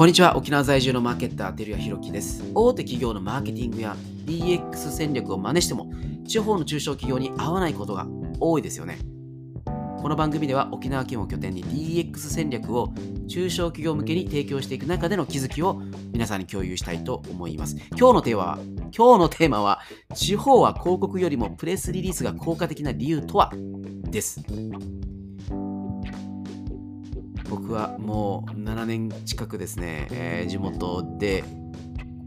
[0.00, 0.34] こんにちは。
[0.34, 2.42] 沖縄在住のマーケッター照屋弘樹です。
[2.54, 5.92] 大手企業のマーケティングや DX 戦略を真似しても
[6.26, 8.06] 地方の中小企業に合わないことが
[8.40, 8.98] 多いですよね。
[9.66, 12.94] この番組では沖縄県を拠点に DX 戦略を
[13.28, 15.82] 中小企業向けに提供していく中での気づきを
[16.14, 17.76] 皆さんに共有したいと思います。
[17.90, 18.58] 今日のテーマは
[18.96, 19.80] 今日のテーマは
[20.14, 23.52] 地方は広告よりもプレスリリースが効果的な理由とは？
[24.04, 24.40] です。
[27.50, 31.42] 僕はもう7年近くですね、えー、地元で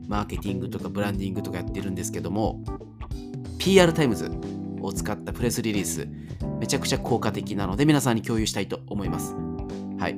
[0.08, 2.62] マーケティングとかブランディングとかやってるんですけども
[3.58, 4.30] PR タイムズ
[4.82, 6.09] を使ったプレスリリース
[6.59, 9.34] めちゃくちゃ効果的なので皆さんに共有したいと思います。
[9.98, 10.18] はい。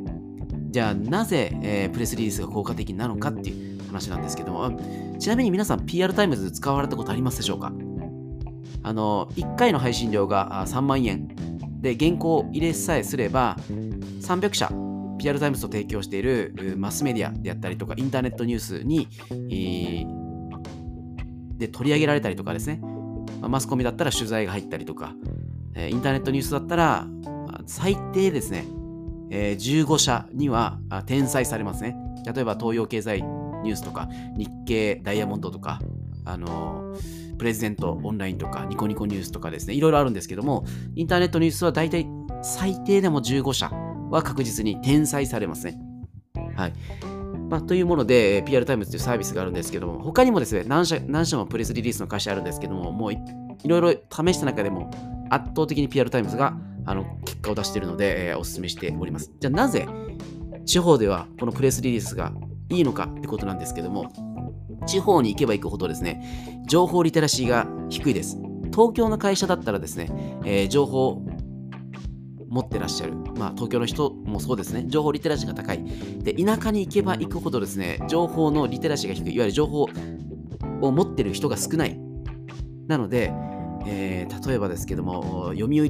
[0.72, 4.78] じゃあなぜ、えー、プレスリリースが効果的なのかっていう話なんですけども
[5.20, 7.72] ちなみに皆さん PR タイムズ使われたことありますでしょうか？
[8.81, 11.28] あの1回の配信料が3万円。
[11.81, 13.56] で原稿入れさえすれば
[14.22, 14.84] 300社
[15.19, 19.08] PR タイムズと提供しているマスメディアであったりとかインターネットニュースに、
[21.57, 22.81] で取り上げられたりとかですね、
[23.41, 25.13] マスコミだったら取材が入ったりとか、
[25.75, 27.07] インターネットニュースだったら
[27.66, 28.66] 最低ですね、
[29.30, 31.95] えー、15社には転載されますね。
[32.25, 35.79] 例えば東洋経済ニュースとか日経ダイヤモンドとか、
[36.25, 36.95] あの、
[37.38, 42.07] プレジデントオンラインとかニコニコニュースとかですね、いろいろあるんですけども、インターネットニュースは大体
[42.41, 43.72] 最低でも15社
[44.09, 45.80] は確実に転載されますね。
[46.56, 46.73] はい。
[47.50, 53.17] まあ、というもので、PR タイムズというサービスがあるんですけども、他にもですね、何社何社もプレスリリースの会社あるんですけども、もうい
[53.67, 54.89] ろいろ試した中でも
[55.30, 59.31] 圧倒的に PR タイムズがあの結果を出しているので、えー、お勧めしております。
[59.39, 59.88] じゃあなぜ
[60.66, 62.31] 地方ではこのプレスリリースが
[62.69, 64.12] いいのかってことなんですけども、
[64.88, 68.38] 地方に行けば行くほどですね、情報リテラシーが低いです。
[68.73, 70.09] 東京の会社だったらですね、
[70.44, 71.22] えー、情報
[72.56, 75.84] 持ってらっしゃる、まあ、東京の人もそうですね、情報リテラシーが高い。
[76.20, 79.90] で、田舎に行けば行くほどですね、情報のリテラシーが低い、いわゆる情報
[80.81, 82.00] を持ってる人が少ない。
[82.88, 83.34] なので、
[83.85, 85.90] えー、例えばですけども、読売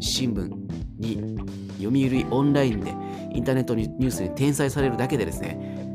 [0.00, 0.50] 新聞
[0.98, 1.36] に、
[1.78, 2.94] 読売オンラインで
[3.34, 5.85] インターネットニュースに転載されるだけでですね、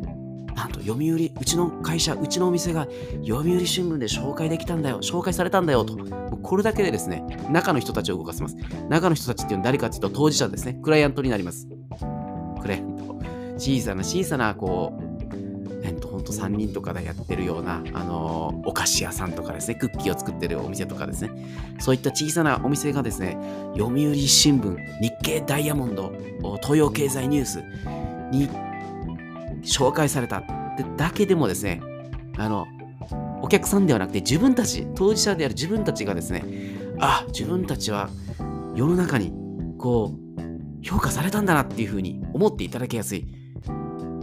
[0.55, 2.87] なんと読売、うちの会社、うちのお店が
[3.25, 5.97] 読売新聞で紹介できたんだよ、紹介されたんだよと、
[6.41, 8.55] これだけでですね、中の人たちを動かせます。
[8.89, 11.67] 中の人たちっていうのは誰かっていうと当事者ですね、クライアントになります。
[12.61, 13.01] クライアント。
[13.57, 15.11] 小さな小さな、こう、
[15.83, 21.31] えっと、ほんと3人とかでやってるような、あのー、お菓子屋さんとかですね、クッキーを作ってるお店とかですね、
[21.79, 23.37] そういった小さなお店がですね、
[23.77, 26.11] 読売新聞、日経ダイヤモンド、
[26.61, 27.63] 東洋経済ニュース
[29.63, 30.45] 紹介されたっ
[30.77, 31.81] てだけでもですね、
[32.37, 32.67] あの、
[33.41, 36.43] お客さんではなくて自分たち、当事者である自分たちがですね、
[36.99, 38.09] あ、自分たちは
[38.75, 39.33] 世の中に
[39.77, 40.21] こう、
[40.83, 43.27] 評価されたんだなっていうふうに思っていただきやすい、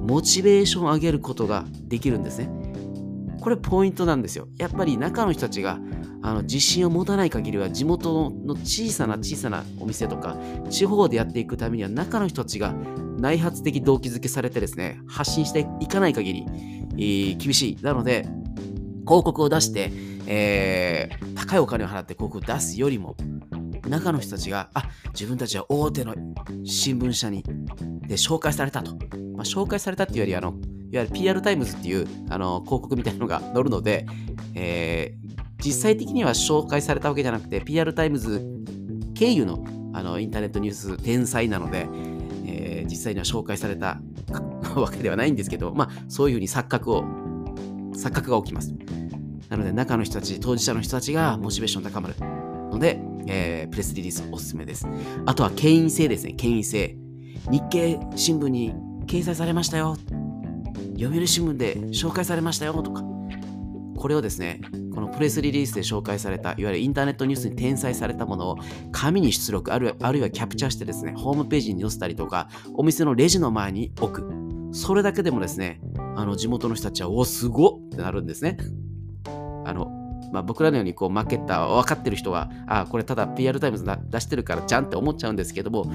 [0.00, 2.50] モチベーションを上げることができるんですね。
[3.40, 4.48] これポイントなんですよ。
[4.58, 5.78] やっぱり中の人たちが
[6.22, 10.36] あの自信を持たない限りは地元の小さな小さなお店とか
[10.68, 12.74] 地方でやっていくためには中の人たちが
[13.18, 17.82] 内発的動機づけされてですね、発信していかない限り、えー、厳しい。
[17.82, 18.22] なので、
[19.06, 19.90] 広告を出して、
[20.26, 23.16] えー、高いお金を払って広告を出すよりも、
[23.88, 26.14] 中の人たちが、あ、自分たちは大手の
[26.64, 28.92] 新聞社にで紹介されたと。
[29.34, 30.54] まあ、紹介されたっていうより、あの、
[30.90, 34.06] いわゆる PR タイムズっていうあの広告みたいなのが載るので、
[34.54, 38.44] えー、実際的には紹介されたわけじゃなくて、PR タイムズ
[39.14, 39.64] 経由の
[39.94, 41.88] あのインターネットニュース転載なので、
[42.88, 44.00] 実際には紹介された
[44.74, 47.04] わけではないんですけど、まあ、そういうふうに錯覚を、
[47.92, 48.74] 錯覚が起きます。
[49.48, 52.14] なので、中の人たち、当事者の人たちがモチベーション高まる
[52.70, 54.86] ので、えー、プレスリリースおすすめです。
[55.26, 56.96] あとは、権威性ですね、権威性。
[57.50, 58.72] 日経新聞に
[59.06, 59.96] 掲載されましたよ。
[60.98, 63.02] 読売新聞で紹介されましたよとか。
[63.96, 64.60] これをですね、
[64.94, 68.58] このプレスリリースで紹介された、いわゆるインターネットニュースに転載されたものを
[68.92, 74.32] 紙に出力、あるあるいはキャプチャーしてですね、ホームページに載せたりとか、お店のレジの前に置く。
[74.70, 75.80] それだけでもですね、
[76.14, 78.58] あの地元の人たちは、お、すごっってなるんですね。
[79.64, 79.90] あの、
[80.32, 85.90] まあ、僕らのようにこうマーケッター分かってる人は、あこれただ PR タイムズ出してるからじゃんって思っちゃうんですけども、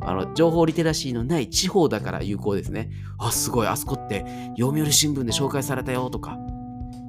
[0.00, 2.90] あの情報リテラシーのない地方だから有効ですね。
[3.18, 4.24] あ、すごい、あそこって
[4.56, 6.38] 読売新聞で紹介されたよとか、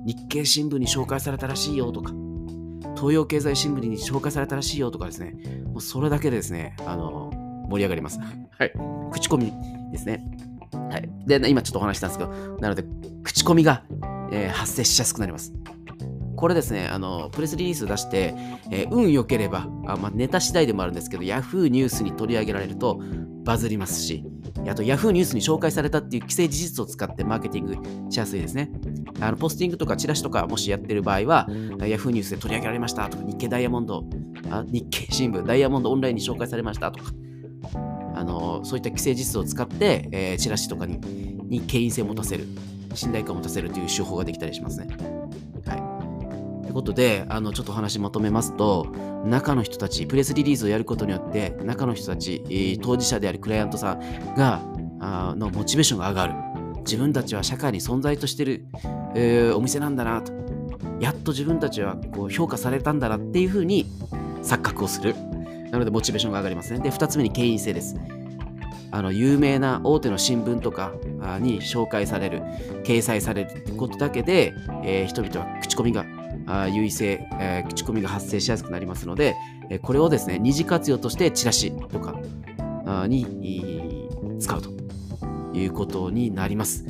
[0.06, 2.13] 日経新聞に紹介されたらしいよとか、
[2.95, 7.31] 東洋経済新聞に紹介されたらしいよとかですね、もうそれだけでですね、あの、
[7.69, 8.19] 盛り上がります。
[8.19, 8.74] はい。
[9.12, 9.51] 口コミ
[9.92, 10.24] ですね。
[10.89, 11.09] はい。
[11.25, 12.83] で、今ちょっとお話したんですけど、なので、
[13.24, 13.83] 口コミが、
[14.31, 15.53] えー、発生しやすくなります。
[16.36, 18.33] これですね、あの、プレスリリース出して、
[18.71, 23.00] えー、運良ければ、あまあ、ネタ次第でもあるんですけど、Yahoo ニュースに取り上げられると
[23.44, 24.24] バズりますし、
[24.68, 28.71] あと Yahoo ニュースに紹介されたっていう既成事実を使ってマーケティングしやすいですね。
[29.21, 34.03] あのポスティングとかチラシとかもしやってる場合は、Yahoo ニュースで取り上げられましたとか、日経ダイヤモンド、
[34.50, 37.12] あ日経新聞、ダイヤモンドオンラインに紹介されましたとか、
[38.15, 41.00] あのそういった既成事実を使って、えー、チラシとかに
[41.51, 42.45] に権威性を持たせる、
[42.94, 44.88] 信頼感を持たせるという手法ができたりしますね。
[45.65, 46.63] はい。
[46.63, 48.88] ということで、あのちょっとお話まとめますと、
[49.25, 54.62] 中の人たち、プレスリリースをやることによって、中の人たち、当事者であるクライアントさんが
[55.00, 56.33] あのモチベーションが上がる。
[56.79, 58.65] 自分たちは社会に存在としてる、
[59.15, 60.31] えー、お店なんだなと。
[60.99, 63.87] やっと自分たちはこう評価されたんだなっていうふうに
[64.43, 65.15] 錯覚をする。
[65.71, 66.79] なので、モチベーションが上がりますね。
[66.79, 67.95] で、2つ目に権威性です。
[68.93, 70.91] あの有名な大手の新聞とか
[71.39, 72.41] に紹介される、
[72.83, 74.53] 掲載されるってことだけで、
[74.83, 76.05] えー、人々は口コミが
[76.69, 79.35] 優位性、えー、口コミが発生しやすくなりますので、
[79.69, 82.19] えこれをですね、二次活用としてチラシとか
[83.07, 83.25] に
[84.39, 84.69] 使うと
[85.53, 86.85] いうことになります。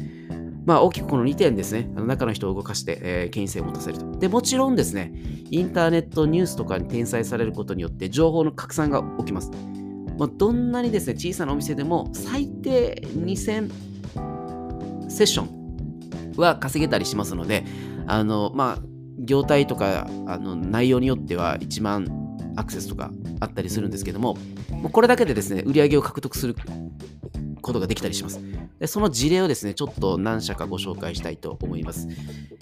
[0.65, 4.11] まあ、大きくこの2点ですね、あの中の人を動かして、えー、権威性を持たせると。
[4.19, 5.11] で、もちろんですね、
[5.49, 9.51] インターネットニュースとかに転載されることによって情報の拡散が起きます。
[10.17, 13.71] まあ、どんなにですね、小さなお店でも最低2000
[15.09, 17.65] セッションは稼げたりしますので、
[18.05, 18.83] あの、まあ、
[19.19, 22.07] 業態とかあの内容によっては1万
[22.55, 24.35] アクセスとかあったりするんですけども、
[24.69, 26.55] もうこれだけでですね、売り上げを獲得する
[27.61, 28.39] ことができたりします。
[28.79, 32.07] でその事例をですね、ちょっと何社かご紹介したいと思います。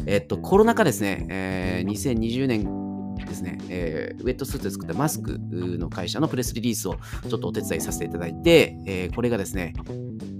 [0.05, 2.89] えっと、コロナ禍ですね、えー、2020年
[3.25, 6.97] ですね、えー、ウェットスーツで作ったマスクの会社のプレスリリースを
[7.29, 9.73] ちょっとお手伝いさせていただいて、えー、これがですね、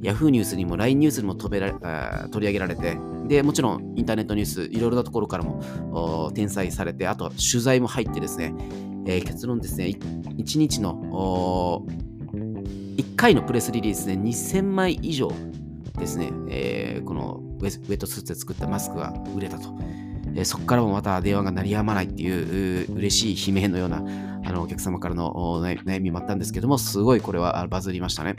[0.02, 1.66] Yahoo ニュースにも LINE ニュースにも取り
[2.48, 2.98] 上げられて、
[3.28, 8.54] で、もちろんインターネットニュース、いろいろなところからも転載されて、あとは取材も入ってですね、
[9.06, 11.86] えー、結論ですね、1日の
[13.00, 15.32] 1回のプレスリリースで2000枚以上
[15.98, 19.78] ですね、えー、このウェットスーツで作ったマスクが売れたと。
[20.36, 28.36] えー、そこからもまた電話が鳴りやまないっていう嬉しい悲鳴のようなあのお客様からの悩みもあったんですけども、すごいこれはバズりましたね。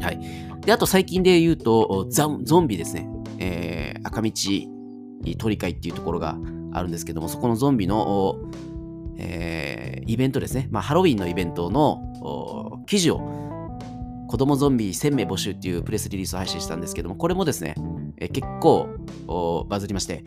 [0.00, 0.20] はい。
[0.62, 3.08] で、あと最近で言うと、ゾンビですね。
[3.38, 4.32] えー、赤道
[5.38, 6.36] 鳥会っていうところが
[6.72, 8.38] あるんですけども、そこのゾンビの、
[9.18, 10.68] えー、イベントですね。
[10.70, 13.47] まあ、ハロウィンのイベントの記事を
[14.28, 17.74] 子供ゾンビ1000名募集っていうプレスリリースを配信したんですけども、これもですね、
[18.18, 18.88] え、結構
[19.68, 20.22] バズりまして、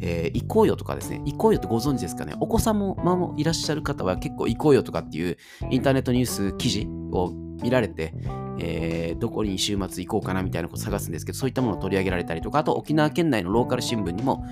[0.00, 5.38] えー、行こうよとかですね、行こうよってご存知ですかね、お子さんも,、まあ、もいらっしゃる方は結構行こうよとかっていう
[5.70, 7.32] インターネットニュース記事を
[7.62, 8.12] 見られて、
[8.58, 14.44] えー、どこに週末行こうかなみたいなことを探すんですけど、そういったものを取り上げられたりとか、あと沖縄県内のローカル新聞にも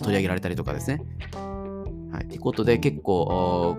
[0.00, 1.02] 取り上げられたりとかですね。
[2.12, 2.28] はい。
[2.28, 3.76] ということで、結構、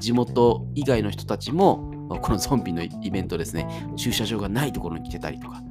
[0.00, 3.66] 地元以外の人たちも、このゾンビのイベントですね、
[3.96, 5.62] 駐車場がないところに来てたりとか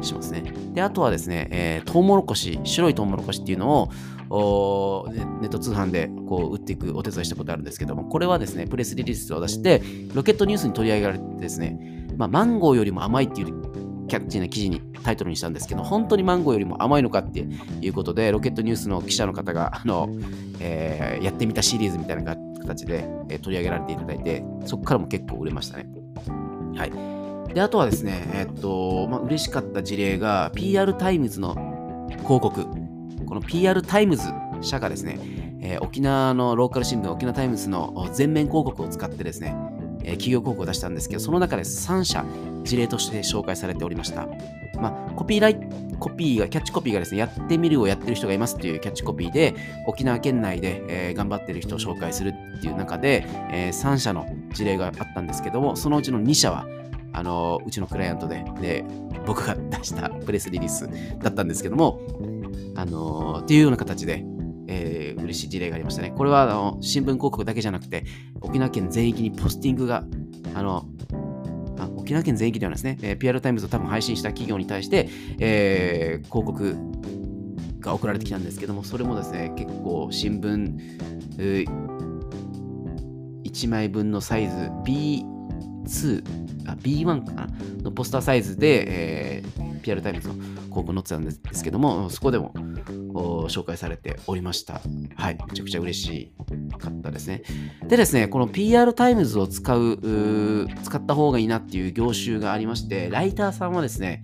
[0.00, 0.42] しますね。
[0.74, 3.90] で、あとはですね、えー、トウモロコシ、白いトウモロコシっていうの
[4.30, 5.08] を
[5.40, 9.82] ネット通販でこう売っていくお手伝いしたことあるんですけども、これはですね、プレスリリースを出して、
[10.14, 20.08] ロケットニュースに取り上げられてですね、まあ、マンゴーよりも甘いっていうキャッチーな記事にタイトルにしたんですけど、本当にマンゴーよりも甘いのかっていうことで、ロケットニュースの記者の方が、あの、
[20.60, 25.86] えー、やってみたシリーズみたいなのがあって形で、え取り上げられていただいて、そこからも結構売れましたね。
[26.76, 27.54] はい。
[27.54, 31.54] で、あとはですね、えっと、まあ、嬉しかった事例が、PR タイムズの
[32.24, 32.66] 広告。
[33.24, 34.24] この PR タイムズ
[34.60, 35.18] 社がですね、
[35.60, 39.56] えー、沖縄のローカル新聞、沖縄タイムズの全面広告を使ってですね、
[40.06, 42.24] えー、企業広告を出したんですけど、その中で3社
[42.64, 44.26] 事例として紹介されておりました。
[44.80, 45.56] まあ、コピーライ
[45.98, 49.54] コピーが、キャッチコピーがですね、やってみるをやってる人がいますっていうキャッチコピーで、
[49.86, 56.66] 沖縄県内で、えー、頑張ってる人を紹介するっていう中で、えー、3社の事例があったんですけども、そのうちの2社は、
[57.12, 58.84] あのうちのクライアントで、で、
[59.26, 61.98] 僕が出したプレスリリースだったんですけども、
[62.74, 64.22] あのっていうような形で、
[64.68, 66.12] えー、嬉しい事例がありましたね。
[66.16, 68.04] これはあの新聞広告だけじゃなくて、
[68.40, 70.04] 沖縄県全域にポスティングが、
[70.54, 70.86] あの、
[71.78, 75.08] あ沖縄県全域ではですね、えー、PR タイムズを多分配信した企業に対して、
[75.38, 76.76] えー、広告
[77.80, 80.76] が送られてきたんですけども、それもですね、結構新聞、
[83.44, 84.54] 1枚分のサイズ
[84.84, 86.22] B2、
[86.82, 87.48] B1 かな？
[87.82, 88.84] のポスターサイズで、
[89.38, 90.34] えー、PR タイムズの
[90.76, 92.52] 広告載ってたんですけども、そこでも
[93.48, 94.82] 紹介されておりました。
[95.16, 96.32] はい、めちゃくちゃ嬉し
[96.78, 97.42] かったですね。
[97.88, 104.22] でですね、この PR タイムズを使う、使った方がいいなっていう業種がありまして、ライターさんはですね、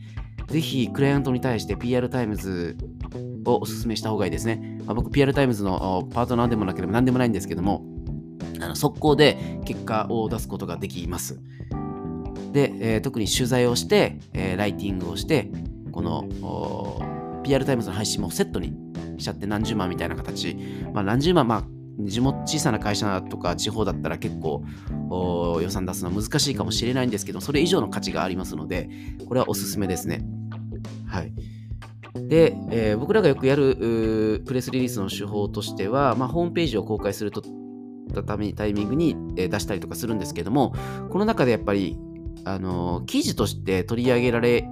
[0.48, 2.76] ぜひクライアントに対して PR タイムズ
[3.46, 4.78] をお勧めした方がいいですね。
[4.84, 7.84] まあ、僕、PR タイムズのパートナーでもなければ何でもないんですけども、
[8.60, 11.40] あの速攻で結果を出すことができます。
[12.52, 15.50] で、えー特に取材をして、えーライティングをして、
[15.92, 18.72] この PR タイムズの配信もセットに
[19.18, 20.56] しちゃって何十万みたいな形、
[20.92, 21.64] まあ、何十万、まあ、
[22.00, 24.64] 地元小さな会社とか地方だったら結構
[25.10, 28.88] お予算出すのは難しいかもしれないんですけど、それ以上の価値がありますので、
[29.28, 30.24] これはおすすめですね。
[31.06, 31.32] はい。
[32.28, 37.42] で、えー僕らがよくやるプレスリリースの手法としては、まあ、ホームページを公開すると
[38.26, 40.74] ためタイミングに、えー出したりとかするんですけども、
[41.10, 41.98] この中でやっぱり、
[42.44, 44.66] あのー記事として取り上げられ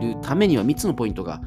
[0.00, 1.40] るためには3つのポイントが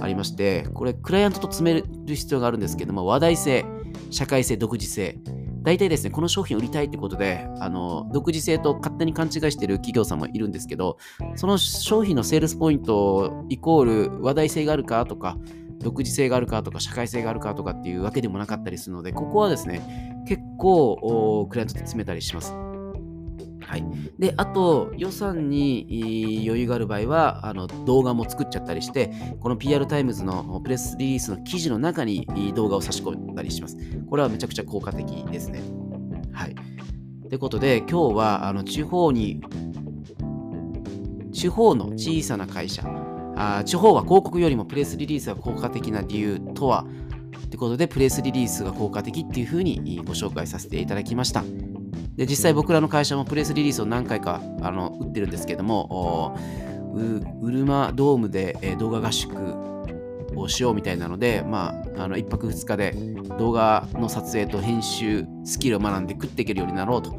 [0.00, 3.64] ありまして、これ、クライアントと詰める必要があるんですけども、話題性、
[4.10, 5.18] 社会性、独自性。
[5.62, 10.98] 大体ですね、この商品を売りたいってことで、あの独自性と勝手に勘違いしてる企業さんもいるんですけど、
[11.36, 13.84] その商品のセールスポイントイコー
[14.16, 15.36] ル話題性があるかとか、
[15.78, 22.71] 独自性があるかとか、社会性があるかとかっていうわけでもなかったりするので、ここはですね、結構クライアントと詰めたりします。
[23.64, 23.84] はい。
[24.18, 33.76] で、あと、予算に余裕がある場合は、あの動画も作っちゃったりして、この PR タイムズのプレスリリースの記事の中に動画を差し込んだりします。
[34.10, 35.62] これはめちゃくちゃ効果的ですね。
[36.32, 36.54] はい。
[37.28, 39.40] ということで、今日はあの地方に、
[41.32, 42.82] 地方の小さな会社、
[43.36, 46.84] あ地方は広告よりもプレスリリースが効果的な理由とは？
[47.48, 51.44] ということで、プレスリリースが効果的っていうふうにご紹介させていただきました。
[52.16, 56.36] で実際僕らの会社もプレスリリースを何回かあの打ってるんですけども、お
[56.94, 59.34] うウルマドームで、えー動画合宿
[60.36, 62.92] をしようみたいなので、まあ、あの1泊2日で
[63.38, 67.18] 動画の撮影と編集スキルを学んで食っていけるようになろうと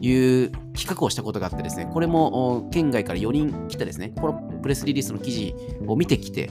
[0.00, 5.54] いう企画をしたことがあってですね、これもお県外から4人来てですね、このプレスリリースの記事
[5.86, 6.50] を見てきて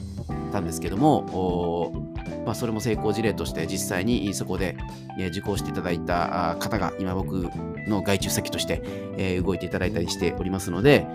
[0.51, 1.93] たんですけども、お
[2.45, 4.75] まあ、それも成功事例として実際にそこで
[5.29, 7.49] 受講していただいた方が今僕
[7.87, 11.05] の外注先として、動いていただいたりしておりますので、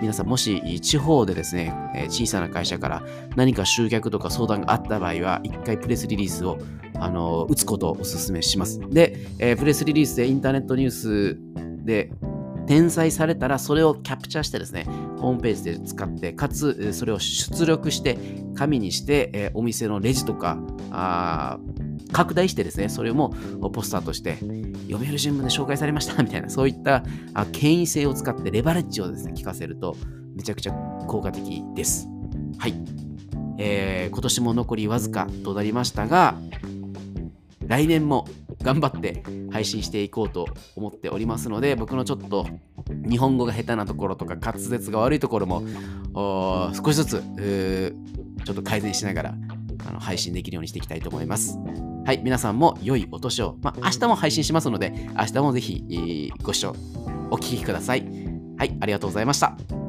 [0.00, 1.72] 皆さんもし地方でですね、
[2.08, 3.02] 小さな会社から
[3.36, 6.58] 何か集客とか相談があった場合は一回プレスリリースを
[6.98, 8.80] あの打つことをお勧めします。
[8.90, 11.38] で、プレスリリースでインターネットニュース
[11.84, 12.10] で
[12.72, 14.84] 転載されたらそれをキャプチャーしてですね、
[15.18, 18.16] ホームページで使って、かつそれを出力して
[18.54, 20.58] 紙にして、えお店のレジとか
[20.90, 21.58] あ
[22.12, 23.34] 拡大してですね、それも
[23.74, 24.36] ポスターとして
[24.90, 27.04] 読売新聞で紹介されました みたいな、そういった
[27.52, 29.94] 権威性を使ってレバレッジをですね、聞かせると
[30.34, 30.72] めちゃくちゃ
[31.06, 32.08] 効果的です。
[32.56, 32.74] はい。
[33.58, 36.36] えー今年も残りわずかとなりましたが、
[37.66, 38.26] 来年も
[38.62, 42.46] 頑張って配信していこうと思っておりますので、僕のちょっと
[43.08, 45.62] 日本語が下手なところとか滑舌が悪いところも
[46.74, 47.94] 少しずつ
[48.44, 49.34] ちょっと改善しながら
[49.86, 51.58] あの配信できるようにしていきたいと思います。
[52.04, 53.56] はい、皆さんも良いお年を。
[53.62, 56.74] まあ、明日も配信しますので、明日もぜひ、ご視聴
[57.30, 58.04] お聞きください。
[58.58, 59.81] はい、ありがとうございました。